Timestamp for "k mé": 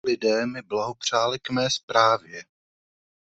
1.39-1.69